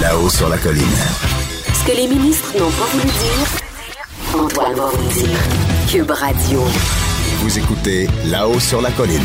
[0.00, 0.84] Là-haut sur la colline.
[1.74, 5.38] Ce que les ministres n'ont pas voulu dire, Antoine va vous dire.
[5.90, 6.60] Cube Radio.
[7.38, 9.22] Vous écoutez Là-haut sur la colline.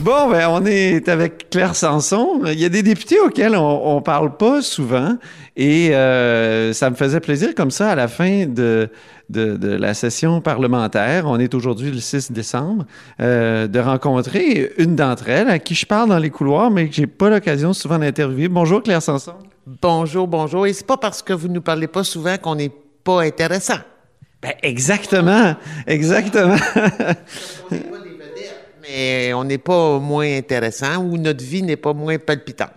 [0.00, 2.40] Bon, ben, on est avec Claire Sanson.
[2.46, 5.16] Il y a des députés auxquels on, on parle pas souvent
[5.56, 8.88] et euh, ça me faisait plaisir comme ça à la fin de,
[9.30, 11.24] de, de la session parlementaire.
[11.26, 12.84] On est aujourd'hui le 6 décembre
[13.20, 16.94] euh, de rencontrer une d'entre elles à qui je parle dans les couloirs, mais que
[16.94, 18.48] j'ai pas l'occasion souvent d'interviewer.
[18.48, 19.34] Bonjour Claire Sanson.
[19.66, 20.64] Bonjour, bonjour.
[20.68, 22.70] Et c'est pas parce que vous nous parlez pas souvent qu'on n'est
[23.02, 23.78] pas intéressant.
[24.40, 25.56] Ben, exactement,
[25.88, 26.54] exactement.
[28.82, 32.70] Mais on n'est pas moins intéressant ou notre vie n'est pas moins palpitante.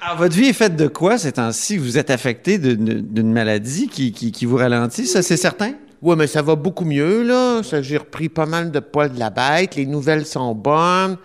[0.00, 1.76] Alors, votre vie est faite de quoi ces temps-ci?
[1.76, 5.72] Vous êtes affecté d'une maladie qui, qui, qui vous ralentit, ça c'est certain?
[6.02, 7.62] Oui, mais ça va beaucoup mieux, là.
[7.80, 9.74] J'ai repris pas mal de poids de la bête.
[9.74, 11.16] Les nouvelles sont bonnes.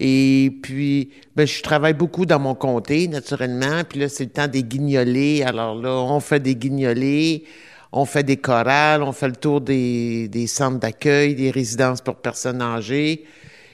[0.00, 3.82] Et puis, ben, je travaille beaucoup dans mon comté, naturellement.
[3.88, 5.42] Puis là, c'est le temps des guignolés.
[5.42, 7.44] Alors là, on fait des guignolés,
[7.92, 12.16] on fait des chorales, on fait le tour des, des centres d'accueil, des résidences pour
[12.16, 13.24] personnes âgées.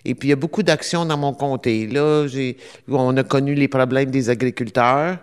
[0.04, 1.86] Et puis, il y a beaucoup d'actions dans mon comté.
[1.86, 2.56] Là, j'ai,
[2.88, 5.18] on a connu les problèmes des agriculteurs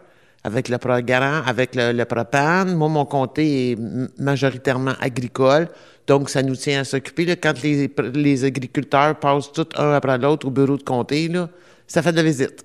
[0.47, 2.73] avec le programme, avec le, le propane.
[2.73, 3.77] Moi, mon comté est
[4.17, 5.67] majoritairement agricole.
[6.07, 7.23] Donc, ça nous tient à s'occuper.
[7.35, 11.49] Quand les, les agriculteurs passent tout un après l'autre au bureau de comté, là,
[11.85, 12.63] ça fait de la visite.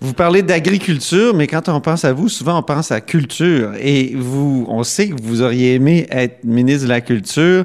[0.00, 3.72] Vous parlez d'agriculture, mais quand on pense à vous, souvent on pense à culture.
[3.80, 7.64] Et vous, on sait que vous auriez aimé être ministre de la Culture.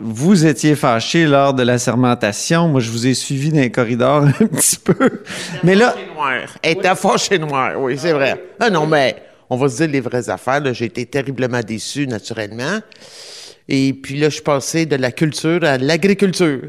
[0.00, 2.68] Vous étiez fâché lors de la sermentation.
[2.68, 5.22] Moi, je vous ai suivi dans les corridors un petit peu.
[5.62, 5.94] Mais là.
[6.62, 8.42] Elle était fâchée noir, oui, c'est vrai.
[8.58, 9.16] Ah non, mais
[9.48, 10.62] on va se dire les vraies affaires.
[10.74, 12.80] J'ai été terriblement déçu, naturellement.
[13.68, 16.60] Et puis là, je suis passé de la culture à l'agriculture.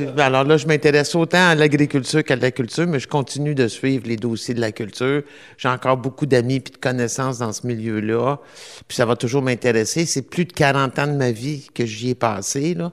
[0.00, 3.68] Euh, Alors là, je m'intéresse autant à l'agriculture qu'à la culture, mais je continue de
[3.68, 5.22] suivre les dossiers de la culture.
[5.58, 8.38] J'ai encore beaucoup d'amis et de connaissances dans ce milieu-là.
[8.88, 10.06] Puis ça va toujours m'intéresser.
[10.06, 12.92] C'est plus de 40 ans de ma vie que j'y ai passé, là.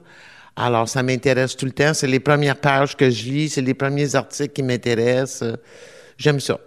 [0.56, 1.94] Alors, ça m'intéresse tout le temps.
[1.94, 5.44] C'est les premières pages que je lis, c'est les premiers articles qui m'intéressent.
[6.16, 6.58] J'aime ça.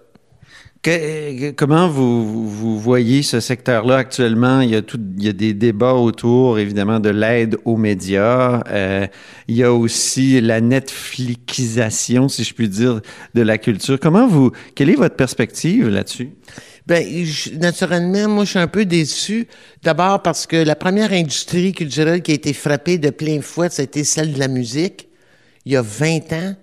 [1.55, 4.61] Comment vous, vous- voyez ce secteur-là actuellement?
[4.61, 8.63] Il y, a tout, il y a des débats autour, évidemment, de l'aide aux médias.
[8.67, 9.05] Euh,
[9.47, 13.01] il y a aussi la Netflixisation, si je puis dire,
[13.35, 13.99] de la culture.
[13.99, 16.31] Comment vous, quelle est votre perspective là-dessus?
[16.87, 19.47] Ben, je- naturellement, moi, je suis un peu déçu.
[19.83, 24.03] D'abord parce que la première industrie culturelle qui a été frappée de plein fouet, c'était
[24.03, 25.07] celle de la musique,
[25.65, 26.55] il y a 20 ans.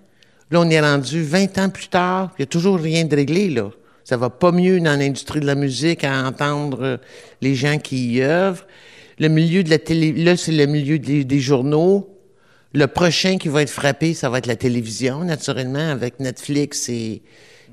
[0.51, 3.49] Là, on est rendu 20 ans plus tard, il n'y a toujours rien de réglé,
[3.49, 3.69] là.
[4.09, 6.97] Ça va pas mieux dans l'industrie de la musique à entendre euh,
[7.41, 8.65] les gens qui y œuvrent.
[9.19, 12.09] Le milieu de la télé, là, c'est le milieu des, journaux.
[12.73, 17.21] Le prochain qui va être frappé, ça va être la télévision, naturellement, avec Netflix et,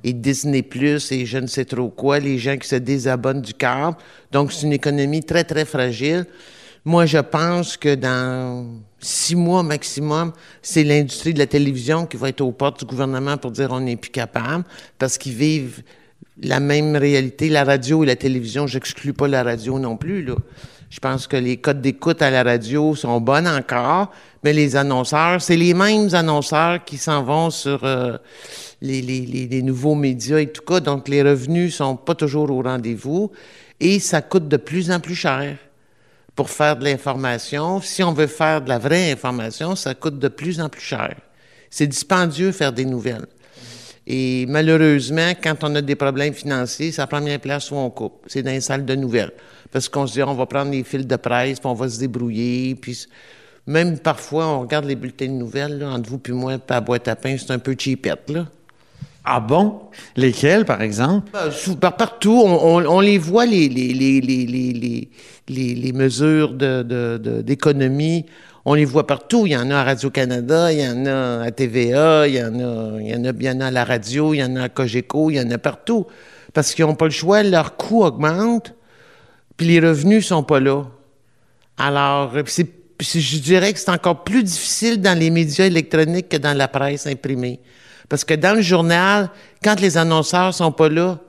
[0.05, 3.55] et Disney Plus et je ne sais trop quoi, les gens qui se désabonnent du
[3.55, 3.97] câble.
[4.31, 6.27] Donc, c'est une économie très, très fragile.
[6.85, 12.29] Moi, je pense que dans six mois maximum, c'est l'industrie de la télévision qui va
[12.29, 14.65] être aux portes du gouvernement pour dire on n'est plus capable
[14.99, 15.83] parce qu'ils vivent
[16.43, 17.49] la même réalité.
[17.49, 20.35] La radio et la télévision, j'exclus pas la radio non plus, là.
[20.89, 24.13] Je pense que les codes d'écoute à la radio sont bonnes encore,
[24.45, 28.17] mais les annonceurs, c'est les mêmes annonceurs qui s'en vont sur euh,
[28.81, 30.79] les, les, nouveaux médias et tout cas.
[30.79, 33.33] Donc, les revenus sont pas toujours au rendez-vous
[33.81, 35.57] et ça coûte de plus en plus cher
[36.37, 37.81] pour faire de l'information.
[37.81, 41.17] Si on veut faire de la vraie information, ça coûte de plus en plus cher.
[41.69, 43.27] C'est dispendieux faire des nouvelles.
[44.07, 48.25] Et malheureusement, quand on a des problèmes financiers, c'est la première place où on coupe.
[48.29, 49.33] C'est dans les salles de nouvelles.
[49.73, 51.99] Parce qu'on se dit, on va prendre les fils de presse, puis on va se
[51.99, 52.77] débrouiller.
[52.77, 53.07] Puis
[53.67, 56.81] même parfois, on regarde les bulletins de nouvelles, là, entre vous puis moi, puis à
[56.81, 58.47] boîte à pain, c'est un peu cheapette, là.
[59.29, 59.81] Ah bon?
[60.15, 61.31] Lesquels, par exemple?
[61.33, 63.93] Ben, sous- par- partout, on, on- on les voit, les, les,
[65.49, 68.25] les, mesures de, de, de- d'économie.
[68.69, 69.47] On les voit partout.
[69.47, 72.59] Il y en a à Radio-Canada, il y en a à TVA, il y en
[72.59, 74.57] a, il y en a, il y en a à la radio, il y en
[74.57, 76.09] a à Cogeco, il y en a partout.
[76.53, 78.75] Parce qu'ils n'ont pas le choix, leurs coûts augmentent,
[79.57, 80.83] puis les revenus sont pas là.
[81.79, 82.43] Alors, euh,
[82.99, 87.07] je dirais que c'est encore plus difficile dans les médias électroniques que dans la presse
[87.07, 87.61] imprimée.
[88.09, 89.31] Parce que dans le journal,
[89.63, 91.21] quand les annonceurs sont pas là,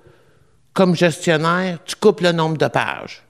[0.74, 3.27] comme gestionnaire, tu coupes le nombre de pages.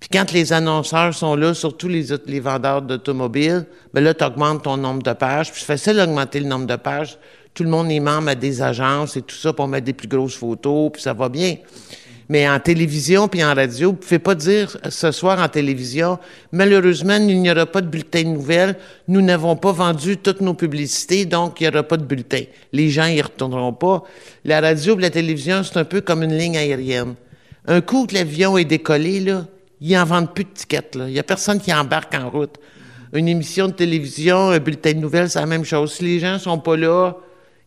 [0.00, 4.64] Puis quand les annonceurs sont là, surtout les, les vendeurs d'automobiles, ben là, tu augmentes
[4.64, 5.52] ton nombre de pages.
[5.52, 7.18] Puis c'est facile d'augmenter le nombre de pages.
[7.52, 10.08] Tout le monde est membre à des agences et tout ça pour mettre des plus
[10.08, 11.56] grosses photos, puis ça va bien.
[12.30, 16.16] Mais en télévision puis en radio, vous ne pouvez pas dire ce soir en télévision,
[16.52, 18.76] malheureusement, il n'y aura pas de bulletin de nouvelles.
[19.08, 22.42] Nous n'avons pas vendu toutes nos publicités, donc il n'y aura pas de bulletin.
[22.72, 24.04] Les gens y retourneront pas.
[24.44, 27.16] La radio et la télévision, c'est un peu comme une ligne aérienne.
[27.66, 29.46] Un coup que l'avion est décollé, là,
[29.80, 30.96] ils n'en vendent plus de tickets.
[30.96, 32.56] Il n'y a personne qui embarque en route.
[33.12, 35.92] Une émission de télévision, un bulletin de nouvelles, c'est la même chose.
[35.92, 37.16] Si les gens sont pas là,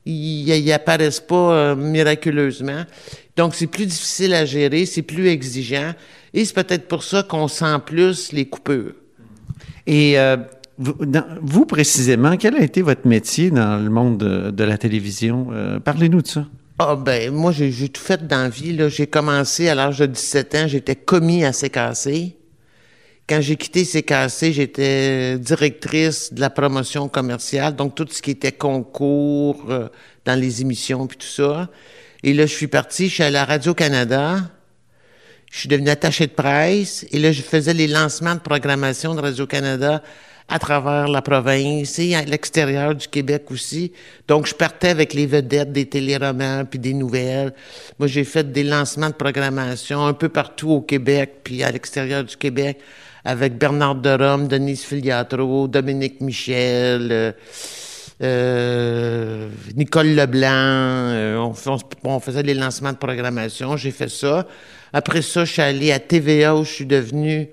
[0.06, 2.84] ils n'apparaissent pas euh, miraculeusement.
[3.36, 5.94] Donc, c'est plus difficile à gérer, c'est plus exigeant.
[6.34, 8.94] Et c'est peut-être pour ça qu'on sent plus les coupures.
[9.86, 10.38] Et euh,
[10.78, 10.96] vous,
[11.42, 15.48] vous, précisément, quel a été votre métier dans le monde de, la télévision?
[15.52, 16.46] Euh, parlez-nous de ça.
[16.80, 18.78] Ah ben moi j'ai tout fait dans la vie.
[18.90, 22.36] J'ai commencé à l'âge de 17 ans, j'étais commis à CKC.
[23.30, 28.52] Quand j'ai quitté CKC, j'étais directrice de la promotion commerciale, donc tout ce qui était
[28.52, 29.88] concours euh,
[30.26, 31.70] dans les émissions puis tout ça.
[32.24, 34.38] Et là, je suis parti, je suis à Radio-Canada.
[35.52, 37.06] Je suis devenu attaché de presse.
[37.12, 40.02] Et là, je faisais les lancements de programmation de Radio-Canada
[40.50, 43.92] à travers la province et à l'extérieur du Québec aussi.
[44.28, 47.54] Donc, je partais avec les vedettes des téléromans puis des nouvelles.
[48.00, 52.24] Moi, j'ai fait des lancements de programmation un peu partout au Québec puis à l'extérieur
[52.24, 52.80] du Québec
[53.26, 57.32] avec Bernard de Rome, Denise Filiatro, Dominique Michel, euh,
[58.22, 60.50] euh Nicole Leblanc.
[60.50, 61.54] Euh, on,
[62.04, 63.78] on, faisait des lancements de programmation.
[63.78, 64.46] J'ai fait ça.
[64.92, 67.50] Après ça, je suis allé à TVA où je suis devenu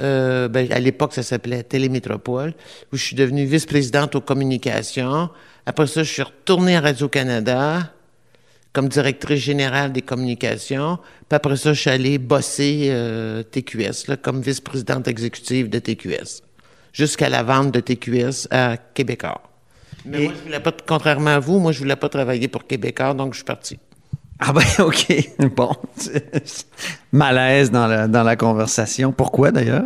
[0.00, 2.54] euh, ben, à l'époque, ça s'appelait Télémétropole,
[2.92, 5.30] où je suis devenue vice-présidente aux communications.
[5.66, 7.92] Après ça, je suis retournée à Radio-Canada
[8.72, 10.98] comme directrice générale des communications.
[11.28, 16.42] Puis après ça, je suis allée bosser euh, TQS, là, comme vice-présidente exécutive de TQS,
[16.92, 19.42] jusqu'à la vente de TQS à Québécois.
[20.04, 23.12] Mais moi, je voulais pas, contrairement à vous, moi, je voulais pas travailler pour Québécois,
[23.12, 23.78] donc je suis parti.
[24.40, 25.30] Ah ben OK.
[25.54, 25.70] Bon.
[27.12, 29.12] Malaise dans la, dans la conversation.
[29.12, 29.84] Pourquoi d'ailleurs?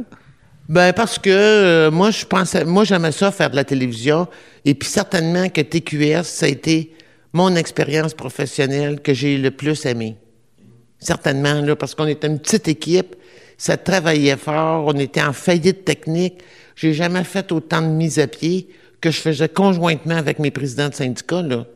[0.68, 4.26] Ben parce que euh, moi je pensais moi j'aimais ça faire de la télévision
[4.64, 6.94] et puis certainement que TQS ça a été
[7.34, 10.16] mon expérience professionnelle que j'ai le plus aimé.
[11.00, 13.16] Certainement là parce qu'on était une petite équipe,
[13.58, 16.40] ça travaillait fort, on était en faillite technique.
[16.76, 18.68] J'ai jamais fait autant de mise à pied
[19.02, 21.66] que je faisais conjointement avec mes présidents de syndicats là.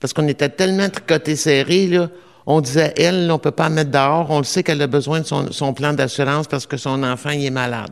[0.00, 2.08] Parce qu'on était tellement tricotés serrés, là.
[2.50, 4.30] On disait, elle, on peut pas mettre dehors.
[4.30, 7.44] On le sait qu'elle a besoin de son, plan d'assurance parce que son enfant, il
[7.44, 7.90] est malade.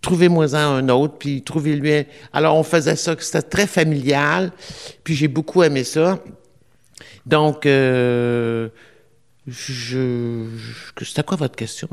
[0.00, 2.06] Trouvez-moi-en un autre, puis trouvez-lui.
[2.32, 4.50] Alors, on faisait ça, c'était très familial,
[5.04, 6.18] puis j'ai beaucoup aimé ça.
[7.26, 8.68] Donc, euh,
[9.46, 10.46] je,
[11.02, 11.86] c'était quoi votre question,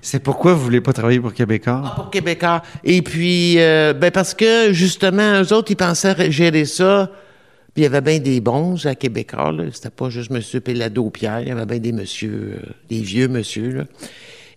[0.00, 1.82] C'est pourquoi vous voulez pas travailler pour Québécois?
[1.84, 2.62] Ah, pour Québécois.
[2.82, 7.10] Et puis, euh, ben parce que, justement, eux autres, ils pensaient gérer ça
[7.74, 9.64] puis il y avait bien des bons à Québécois, là.
[9.72, 10.60] C'était pas juste M.
[10.60, 11.40] Pellado-Pierre.
[11.40, 13.84] Il y avait bien des monsieur, euh, des vieux monsieur, là.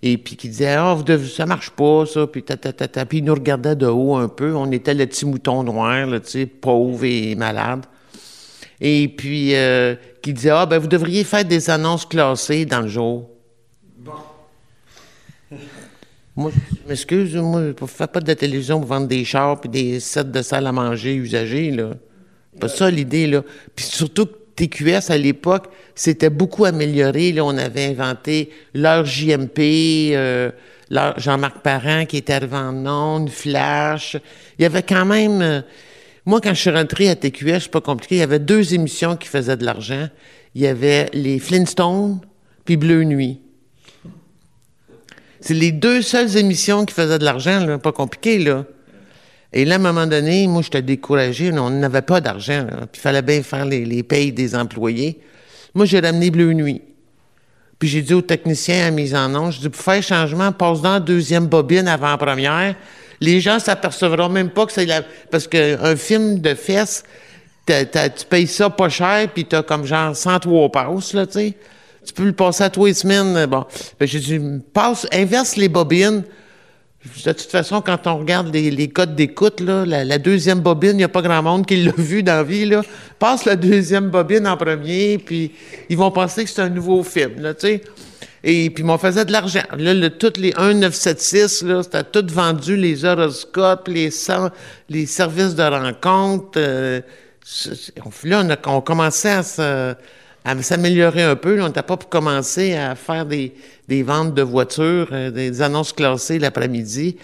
[0.03, 2.27] Et puis qui disaient, ah, oh, ça marche pas, ça.
[2.27, 4.53] Puis ta, ta, ta, Puis ils nous regardaient de haut un peu.
[4.53, 7.85] On était le petit mouton noir, là, tu sais, pauvre et malade.
[8.81, 12.89] Et puis, euh, qui disaient, ah, ben, vous devriez faire des annonces classées dans le
[12.89, 13.29] jour.
[13.97, 14.11] Bon.
[16.35, 19.69] moi, je m'excuse, moi, je fais pas de la télévision pour vendre des chars puis
[19.69, 21.91] des sets de salle à manger usagés, là.
[22.59, 23.43] Pas ça l'idée, là.
[23.75, 27.31] Puis surtout que TQS, à l'époque, c'était beaucoup amélioré.
[27.31, 30.51] Là, on avait inventé leur JMP, euh,
[30.89, 34.17] Jean-Marc Parent qui était arrivé en Flash.
[34.57, 35.41] Il y avait quand même...
[35.41, 35.61] Euh,
[36.25, 39.15] moi, quand je suis rentré à TQS, c'est pas compliqué, il y avait deux émissions
[39.15, 40.07] qui faisaient de l'argent.
[40.55, 42.19] Il y avait les Flintstones
[42.63, 43.41] puis Bleu Nuit.
[45.39, 48.65] C'est les deux seules émissions qui faisaient de l'argent, là, pas compliqué, là.
[49.53, 51.51] Et là, à un moment donné, moi, j'étais découragé.
[51.51, 52.65] On n'avait pas d'argent.
[52.91, 55.19] Puis il fallait bien faire les, les payes des employés.
[55.73, 56.81] Moi, j'ai ramené Bleu Nuit.
[57.79, 60.81] Puis j'ai dit au technicien à mise en onde, je dis, pour faire changement, passe
[60.81, 62.75] dans la deuxième bobine avant première.
[63.19, 65.01] Les gens s'apercevront même pas que c'est la...
[65.29, 67.03] Parce qu'un film de fesses,
[67.65, 71.53] tu payes ça pas cher, puis t'as comme genre 103 passes, là, tu sais.
[72.05, 73.47] Tu peux le passer à trois semaines.
[73.47, 73.65] Bon.
[73.99, 74.39] Ben, j'ai dit,
[74.73, 76.23] passe, inverse les bobines
[77.05, 81.09] de toute façon, quand on regarde les, codes d'écoute, la, deuxième bobine, il n'y a
[81.09, 82.65] pas grand monde qui l'a vu dans la vie.
[82.65, 82.81] Là.
[83.19, 85.51] Passe la deuxième bobine en premier, puis
[85.89, 87.41] ils vont penser que c'est un nouveau film.
[87.41, 87.53] Là,
[88.43, 89.63] Et puis, on faisait de l'argent.
[89.77, 94.09] Là, le, toutes les 1976, là, c'était tout vendu, les horoscopes, les,
[94.89, 96.57] les services de rencontre.
[96.57, 97.01] Euh,
[98.23, 99.95] là, on, a, on commençait à se
[100.45, 101.59] à s'améliorer un peu.
[101.61, 103.53] on n'était pas pour commencer à faire des,
[103.87, 107.17] des ventes de voitures, euh, des annonces classées l'après-midi.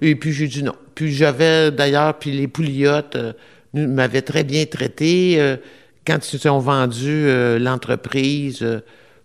[0.00, 0.74] Et puis j'ai dit non.
[0.94, 3.32] Puis j'avais d'ailleurs, puis les pouliottes euh,
[3.74, 5.36] m'avaient très bien traité.
[5.38, 5.56] Euh,
[6.06, 7.28] quand ils ont vendu
[7.60, 8.66] l'entreprise,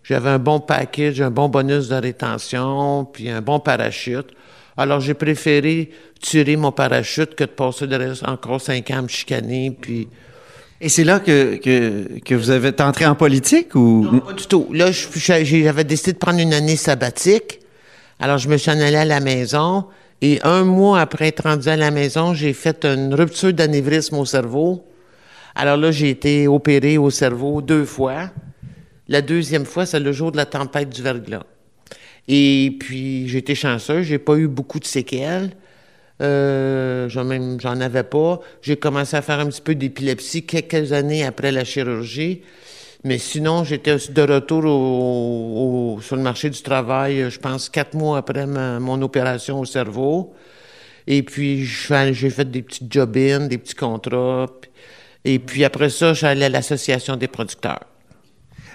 [0.04, 4.28] j'avais un bon package, un bon bonus de rétention, puis un bon parachute.
[4.76, 5.90] Alors j'ai préféré
[6.20, 10.06] tirer mon parachute que de passer de encore cinq ans à me chicaner, puis
[10.80, 14.08] Et c'est là que, que, vous avez entré en politique ou?
[14.12, 14.68] Non, pas du tout.
[14.72, 17.60] Là, j'avais décidé de prendre une année sabbatique.
[18.20, 19.86] Alors, je me suis en allé à la maison.
[20.20, 24.24] Et un mois après être rendu à la maison, j'ai fait une rupture d'anévrisme au
[24.24, 24.84] cerveau.
[25.54, 28.30] Alors là, j'ai été opéré au cerveau deux fois.
[29.08, 31.44] La deuxième fois, c'est le jour de la tempête du verglas.
[32.28, 34.02] Et puis, j'ai été chanceux.
[34.02, 35.50] J'ai pas eu beaucoup de séquelles.
[36.20, 38.40] Euh, j'en avais pas.
[38.62, 42.42] J'ai commencé à faire un petit peu d'épilepsie quelques années après la chirurgie.
[43.04, 47.94] Mais sinon, j'étais de retour au- sur le marché du travail, euh, je pense, quatre
[47.94, 50.34] mois après ma- mon opération au cerveau.
[51.06, 54.46] Et puis, j'ai fait des petits job-ins, des petits contrats.
[55.24, 57.84] Et puis après ça, j'allais à l'Association des producteurs.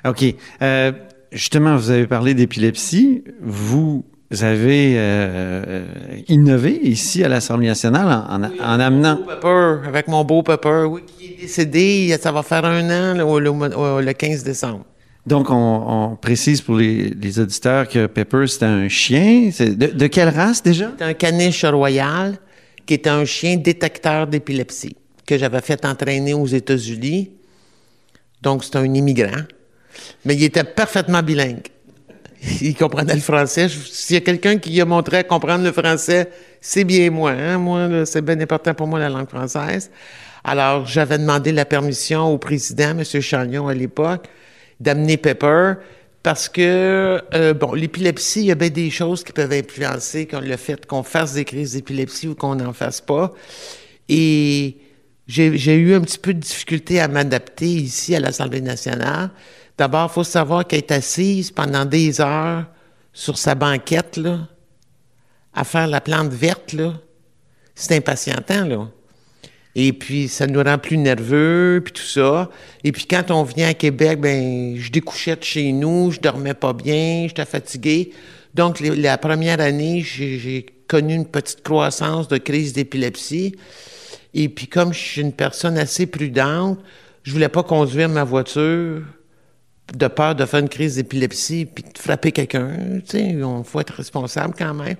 [0.06, 0.24] OK.
[0.62, 0.92] Euh,
[1.32, 3.24] justement, vous avez parlé d'épilepsie.
[3.42, 4.06] Vous
[4.42, 5.86] avez euh, euh,
[6.28, 9.18] innové ici à l'Assemblée nationale en, en- en amenant...
[9.18, 13.52] Pepper, avec mon beau Pepper, oui, qui est décédé, ça va faire un an, le,
[13.52, 14.86] mois- au- le 15 décembre.
[15.28, 15.56] Donc, on,
[16.12, 19.50] on précise pour les, les auditeurs que Pepper, c'était un chien.
[19.54, 20.92] C'est De, de quelle race déjà?
[20.98, 22.38] C'est un caniche royal
[22.86, 27.32] qui était un chien détecteur d'épilepsie que j'avais fait entraîner aux États-Unis.
[28.42, 29.44] Donc, c'est un immigrant.
[30.26, 31.68] Mais il était parfaitement bilingue.
[32.62, 33.68] Il comprenait le français.
[33.70, 37.32] S'il y a quelqu'un qui a montré à comprendre le français, c'est bien moi.
[37.32, 37.58] Hein?
[37.58, 39.92] Moi, c'est bien important pour moi la langue française.
[40.44, 43.04] Alors, j'avais demandé la permission au président, M.
[43.04, 44.28] Chagnon, à l'époque,
[44.80, 45.76] d'amener Pepper
[46.22, 50.46] parce que, euh, bon, l'épilepsie, il y a bien des choses qui peuvent influencer comme
[50.46, 53.34] le fait qu'on fasse des crises d'épilepsie ou qu'on n'en fasse pas.
[54.08, 54.78] Et
[55.28, 59.32] j'ai eu un petit peu de difficulté à m'adapter ici à l'Assemblée nationale.
[59.78, 62.66] D'abord, il faut savoir qu'elle est assise pendant des heures
[63.12, 64.48] sur sa banquette, là,
[65.54, 66.94] à faire la plante verte, là.
[67.76, 68.88] C'est impatientant, là.
[69.76, 72.50] Et puis, ça nous rend plus nerveux, puis tout ça.
[72.84, 76.54] Et puis, quand on vient à Québec, ben, je découchais de chez nous, je dormais
[76.54, 78.12] pas bien, j'étais fatigué.
[78.54, 83.56] Donc, la première année, j'ai j'ai connu une petite croissance de crise d'épilepsie.
[84.36, 86.80] Et puis, comme je suis une personne assez prudente,
[87.24, 89.02] je voulais pas conduire ma voiture
[89.98, 92.70] de peur de faire une crise d'épilepsie puis de frapper quelqu'un.
[93.06, 94.96] Tu sais, il faut être responsable quand même.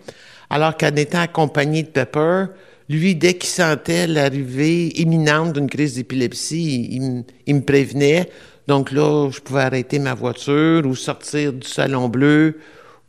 [0.50, 2.46] Alors qu'en étant accompagné de Pepper,
[2.90, 8.30] lui, dès qu'il sentait l'arrivée imminente d'une crise d'épilepsie, il, il me- prévenait.
[8.68, 12.60] Donc là, je pouvais arrêter ma voiture ou sortir du salon bleu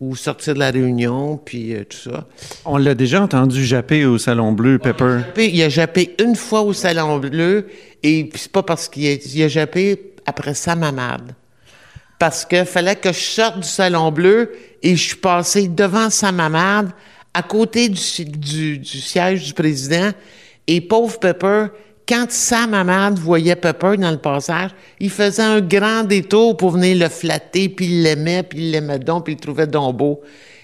[0.00, 2.26] ou sortir de la réunion, puis euh, tout ça.
[2.64, 5.21] On l'a déjà entendu japper au Salon Bleu, Pepper.
[5.38, 7.69] Il a jappé une fois au Salon Bleu,
[8.02, 11.35] et c'est pas parce qu'il a, il a jappé après sa mamade.
[12.18, 14.52] Parce que fallait que je sorte du Salon Bleu,
[14.83, 16.90] et je suis passé devant sa mamade,
[17.33, 20.11] à côté du, si- du, du siège du président,
[20.66, 21.66] et pauvre Pepper,
[22.06, 26.97] quand sa mamade voyait Pepper dans le passage, il faisait un grand détour pour venir
[26.99, 30.21] le flatter, puis il l'aimait, puis il l'aimait donc, puis il trouvait donc beau.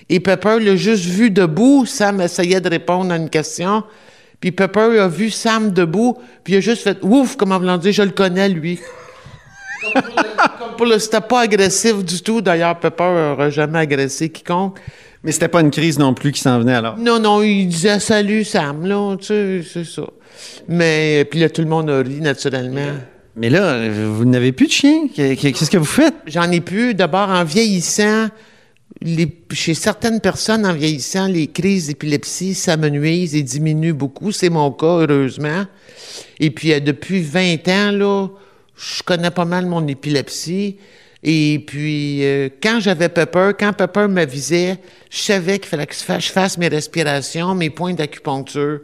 [0.09, 1.87] Et Pepper l'a juste vu debout.
[1.87, 3.85] Sam essayait de répondre à une question.
[4.40, 7.92] Puis Pepper a vu Sam debout, puis il a juste fait ouf, comment voulant dire,
[7.92, 8.78] je le connais, lui.
[9.94, 12.40] Comme pour le- C'était pas agressif du tout.
[12.40, 14.78] D'ailleurs, Pepper n'aurait jamais agressé quiconque.
[15.23, 16.97] Mais c'était pas une crise non plus qui s'en venait alors.
[16.97, 20.04] Non, non, il disait salut Sam, là, tu sais, c'est ça.
[20.66, 22.92] Mais, puis là, tout le monde a ri, naturellement.
[23.37, 25.09] Mais là, vous n'avez plus de chien?
[25.14, 26.14] Qu'est- Qu'est-ce que vous faites?
[26.26, 26.94] J'en ai plus.
[26.94, 28.28] D'abord, en vieillissant,
[29.02, 34.32] les- chez certaines personnes, en vieillissant, les crises d'épilepsie s'amenuisent et diminuent beaucoup.
[34.32, 35.64] C'est mon cas, heureusement.
[36.38, 38.28] Et puis, euh, depuis 20 ans, là,
[38.80, 40.78] je connais pas mal mon épilepsie.
[41.22, 44.78] Et puis, euh, quand j'avais Pepper, quand Pepper m'avisait,
[45.10, 48.80] je savais qu'il fallait que je fasse, mes respirations, mes points d'acupuncture.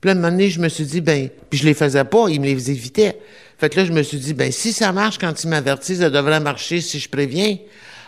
[0.00, 2.26] Puis là, un moment donné, je me suis dit, ben, puis je les faisais pas,
[2.28, 3.18] il me les évitait.
[3.56, 6.10] Fait que là, je me suis dit, ben, si ça marche quand il m'avertit, ça
[6.10, 7.56] devrait marcher si je préviens.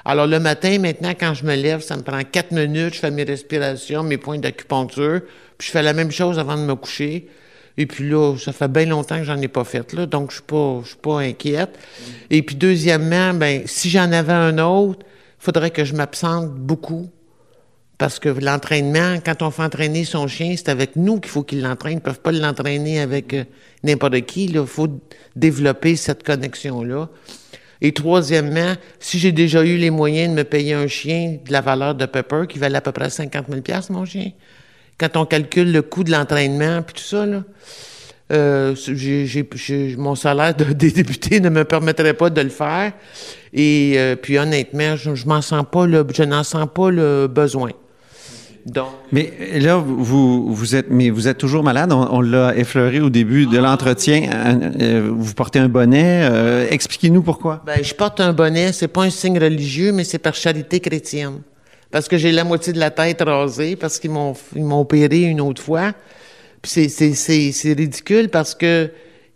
[0.05, 3.11] Alors, le matin, maintenant, quand je me lève, ça me prend quatre minutes, je fais
[3.11, 5.23] mes respirations, mes points d'acupuncture,
[5.57, 7.29] puis je fais la même chose avant de me coucher.
[7.81, 10.35] Et puis là, ça fait bien longtemps que j'en ai pas fait, là, donc je
[10.35, 11.79] suis pas, suis pas inquiète.
[12.29, 17.09] Et puis, deuxièmement, ben, si j'en avais un autre, il faudrait que je m'absente beaucoup.
[17.97, 21.63] Parce que l'entraînement, quand on fait entraîner son chien, c'est avec nous qu'il faut qu'il
[21.63, 21.93] l'entraîne.
[21.93, 23.45] Ils ne peuvent pas l'entraîner avec euh,
[23.83, 24.45] n'importe qui.
[24.45, 24.89] Il faut
[25.35, 27.09] développer cette connexion-là.
[27.81, 31.63] Et troisièmement, si j'ai déjà eu les moyens de me payer un chien de la
[31.63, 34.33] valeur de Pepper, qui valait à peu près 50 000 mon chien,
[35.01, 37.43] quand on calcule le coût de l'entraînement puis tout ça, là,
[38.33, 38.75] euh,
[39.97, 42.93] mon salaire de, des députés ne me permettrait pas de le faire.
[43.53, 47.27] Et euh, puis honnêtement, je, je m'en sens pas le, je n'en sens pas le
[47.27, 47.71] besoin.
[48.67, 51.93] Donc, Mais là, vous, vous êtes, mais vous êtes toujours malade.
[51.93, 54.29] On, on l'a effleuré au début de l'entretien.
[54.81, 56.69] Euh, Vous portez un bonnet.
[56.71, 57.63] Expliquez-nous pourquoi.
[57.65, 61.41] ben, je porte un bonnet, c'est pas un signe religieux, mais c'est par charité chrétienne.
[61.91, 65.23] Parce que j'ai la moitié de la tête rasée, parce qu'ils m'ont, ils m'ont opéré
[65.23, 65.93] une autre fois.
[66.63, 68.91] C'est, c'est, c'est, ridicule parce que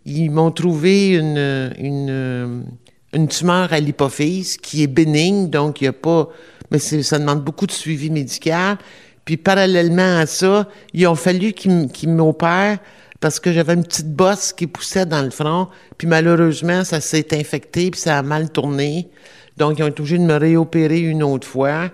[0.05, 2.65] ils m'ont trouvé une, une,
[3.13, 6.29] une tumeur à l'hypophyse qui est bénigne, donc il y a pas,
[6.69, 8.77] mais ça demande beaucoup de suivi médical.
[9.25, 12.77] Puis parallèlement à ça, il a fallu qu'ils, qu'ils m'opèrent
[13.19, 15.67] parce que j'avais une petite bosse qui poussait dans le front.
[15.97, 19.09] Puis malheureusement, ça s'est infecté puis ça a mal tourné.
[19.57, 21.89] Donc, ils ont été obligés de me réopérer une autre fois.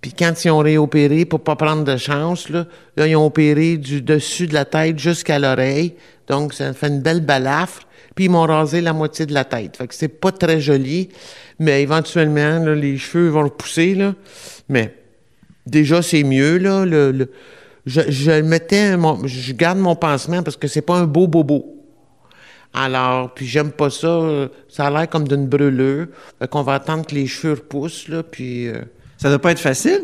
[0.00, 3.76] Puis quand ils ont réopéré, pour pas prendre de chance, là, là, ils ont opéré
[3.76, 5.94] du dessus de la tête jusqu'à l'oreille.
[6.28, 7.82] Donc, ça fait une belle balafre.
[8.14, 9.76] Puis ils m'ont rasé la moitié de la tête.
[9.76, 11.08] Fait que c'est pas très joli.
[11.58, 14.14] Mais éventuellement, là, les cheveux vont repousser, là.
[14.68, 14.94] Mais
[15.66, 16.84] déjà, c'est mieux, là.
[16.84, 17.28] Le,
[17.84, 21.74] je, je mettais, mon- je garde mon pansement parce que c'est pas un beau bobo.
[22.72, 24.48] Alors, puis j'aime pas ça.
[24.68, 26.06] Ça a l'air comme d'une brûlure.
[26.38, 28.68] Fait qu'on va attendre que les cheveux repoussent, là, puis...
[28.68, 28.82] euh,
[29.18, 30.00] Ça doit pas être facile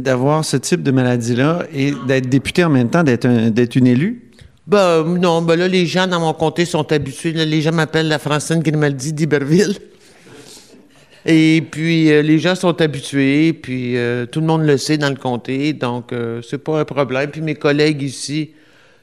[0.00, 3.88] d'avoir ce type de maladie-là et d'être député en même temps, d'être un- d'être une
[3.88, 4.30] élue?
[4.66, 7.32] Ben non, ben là, les gens dans mon comté sont habitués.
[7.32, 9.76] les gens m'appellent la Francine Grimaldi d'Iberville.
[11.26, 15.08] Et puis, euh, les gens sont habitués, puis euh, tout le monde le sait dans
[15.08, 17.30] le comté, donc euh, c'est pas un problème.
[17.30, 18.52] Puis mes collègues ici,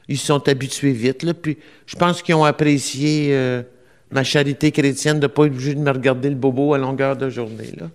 [0.08, 1.30] ils sont habitués vite.
[1.42, 3.62] Puis je pense qu'ils ont apprécié euh,
[4.10, 7.28] ma charité chrétienne de pas être obligé de me regarder le bobo à longueur de
[7.28, 7.90] journée, là.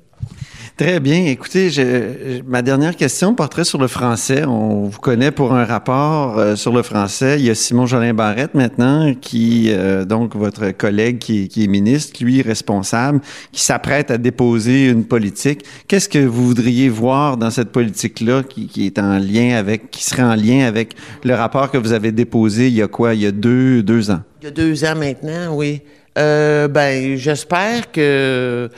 [0.78, 1.26] Très bien.
[1.26, 4.46] Écoutez, je- ma dernière question porterait sur le français.
[4.46, 7.38] On vous connaît pour un rapport euh, sur le français.
[7.40, 11.68] Il y a Simon Jolin Barrette maintenant, qui, euh, donc votre collègue qui, qui est
[11.68, 15.62] ministre, lui responsable, qui s'apprête à déposer une politique.
[15.88, 20.04] Qu'est-ce que vous voudriez voir dans cette politique-là qui, qui est en lien avec, qui
[20.04, 20.94] serait en lien avec
[21.24, 24.12] le rapport que vous avez déposé il y a quoi, il y a deux, deux
[24.12, 24.22] ans?
[24.44, 25.82] Il y a deux ans maintenant, oui.
[26.20, 28.70] Euh, ben, j'espère que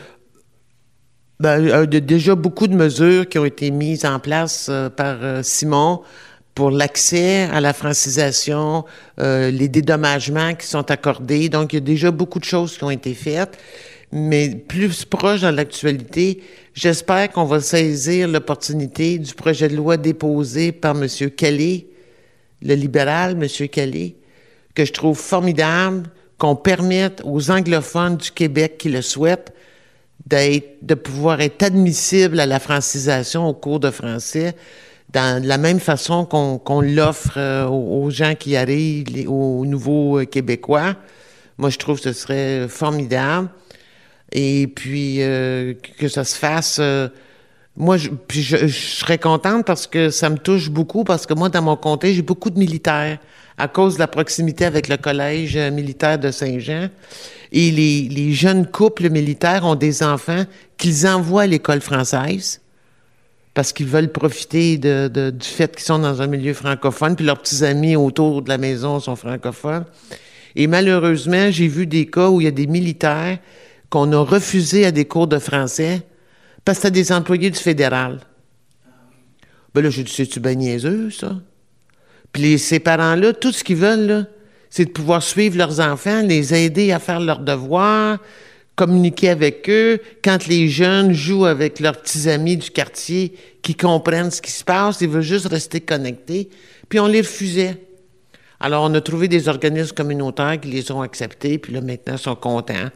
[1.39, 4.67] ben, euh, il y a déjà beaucoup de mesures qui ont été mises en place
[4.69, 6.01] euh, par euh, Simon
[6.53, 8.83] pour l'accès à la francisation,
[9.19, 11.47] euh, les dédommagements qui sont accordés.
[11.47, 13.57] Donc, il y a déjà beaucoup de choses qui ont été faites.
[14.11, 20.73] Mais plus proche dans l'actualité, j'espère qu'on va saisir l'opportunité du projet de loi déposé
[20.73, 21.07] par M.
[21.29, 21.85] Kelly,
[22.61, 23.67] le libéral, M.
[23.69, 24.15] Kelly,
[24.75, 29.53] que je trouve formidable qu'on permette aux anglophones du Québec qui le souhaitent
[30.29, 34.55] de pouvoir être admissibles à la francisation au cours de français
[35.11, 40.95] dans la même façon qu'on, l'offre euh, aux, gens qui arrivent, aux nouveaux euh, Québécois.
[41.57, 43.49] Moi, je trouve que ce serait formidable.
[44.31, 46.79] Et puis, euh, que ça se fasse...
[47.75, 51.63] moi, je, je serais contente parce que ça me touche beaucoup, parce que moi, dans
[51.63, 53.17] mon comté, j'ai beaucoup de militaires
[53.59, 56.89] à cause de la proximité avec le collège euh, militaire de Saint-Jean.
[57.51, 60.45] Et les, jeunes couples militaires ont des enfants
[60.77, 62.61] qu'ils envoient à l'école française
[63.53, 67.65] parce qu'ils veulent profiter du fait qu'ils sont dans un milieu francophone, puis leurs petits
[67.65, 69.83] amis autour de la maison sont francophones.
[70.55, 73.39] Et malheureusement, j'ai vu des cas où il y a des militaires
[73.89, 76.03] qu'on a refusé à des cours de français
[76.63, 78.19] parce que c'était des employés du fédéral.
[79.73, 81.35] Ben là, j'ai dit, c'est-tu bien niaiseux, ça?
[82.33, 84.27] Puis ces parents-là, tout ce qu'ils veulent,
[84.69, 88.19] c'est de pouvoir suivre leurs enfants, les aider à faire leurs devoirs,
[88.75, 89.99] communiquer avec eux.
[90.23, 94.63] Quand les jeunes jouent avec leurs petits amis du quartier qui comprennent ce qui se
[94.63, 96.49] passe, ils veulent juste rester connectés.
[96.87, 97.77] Puis on les refusait.
[98.59, 102.19] Alors, on a trouvé des organismes communautaires qui les ont acceptés, puis là, maintenant, ils
[102.19, 102.89] sont contents.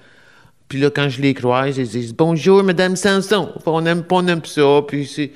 [0.68, 3.50] Puis là, quand je les croise, ils disent Bonjour, Madame Sanson.
[3.66, 4.82] On aime pas, on aime ça.
[4.88, 5.32] Puis c'est,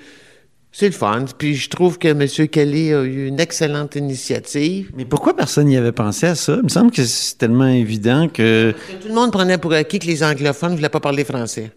[0.71, 1.25] c'est le fun.
[1.37, 2.47] Puis je trouve que M.
[2.49, 4.91] Kelly a eu une excellente initiative.
[4.95, 6.55] Mais pourquoi personne n'y avait pensé à ça?
[6.57, 8.73] Il me semble que c'est tellement évident que...
[9.01, 11.71] Tout le monde prenait pour acquis que les anglophones ne voulaient pas parler français.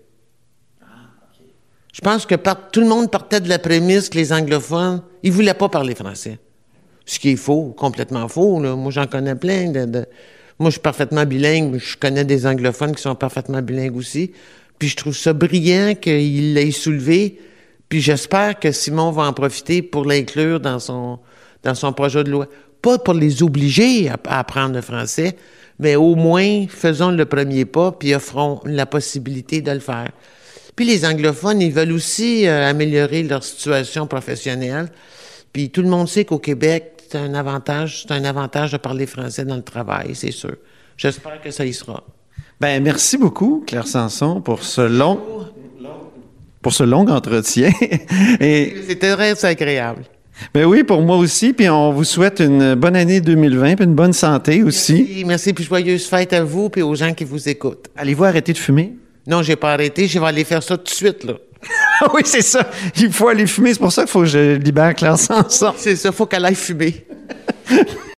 [1.92, 5.33] Je pense que par- tout le monde partait de la prémisse que les anglophones, ils
[5.33, 6.38] voulaient pas parler français.
[7.05, 8.62] Ce qui est faux, complètement faux.
[8.62, 8.76] là.
[8.76, 9.70] Moi, j'en connais plein.
[9.70, 10.07] De, de-
[10.59, 11.79] Moi, je suis parfaitement bilingue.
[11.79, 14.33] Je connais des anglophones qui sont parfaitement bilingues aussi.
[14.79, 17.40] Puis je trouve ça brillant qu'il l'ait soulevé.
[17.90, 21.18] Puis j'espère que Simon va en profiter pour l'inclure dans son,
[21.64, 22.46] dans son projet de loi.
[22.81, 25.37] Pas pour les obliger à, apprendre le français,
[25.79, 30.12] mais au moins faisons le premier pas puis offrons la possibilité de le faire.
[30.76, 34.88] Puis les anglophones, ils veulent aussi euh, améliorer leur situation professionnelle.
[35.53, 39.07] Puis tout le monde sait qu'au Québec, c'est un avantage, c'est un avantage de parler
[39.07, 40.55] français dans le travail, c'est sûr.
[40.96, 42.05] J'espère que ça y sera.
[42.61, 45.18] Ben, merci beaucoup, Claire Sanson, pour ce long,
[46.62, 47.70] pour ce long entretien.
[48.40, 50.03] Et C'était très agréable.
[50.55, 51.53] ben oui, pour moi aussi.
[51.53, 54.94] Puis on vous souhaite une bonne année 2020, puis une bonne santé aussi.
[55.07, 57.87] Merci, merci, puis joyeuses fêtes à vous et aux gens qui vous écoutent.
[57.96, 58.94] Allez-vous arrêter de fumer?
[59.27, 61.35] Non, j'ai pas arrêté, je vais aller faire ça tout de suite, là.
[62.03, 62.70] Ah oui, c'est ça.
[62.96, 63.75] Il faut aller fumer.
[63.75, 65.75] C'est pour ça qu'il faut que je libère Claire Sanson.
[65.77, 67.05] C'est ça, faut qu'elle aille fumer.